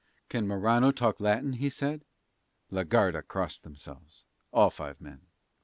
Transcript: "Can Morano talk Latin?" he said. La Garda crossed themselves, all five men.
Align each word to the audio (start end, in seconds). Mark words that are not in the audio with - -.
"Can 0.29 0.47
Morano 0.47 0.91
talk 0.91 1.19
Latin?" 1.19 1.53
he 1.53 1.69
said. 1.69 2.05
La 2.71 2.81
Garda 2.83 3.21
crossed 3.21 3.63
themselves, 3.63 4.25
all 4.51 4.71
five 4.71 4.99
men. 4.99 5.27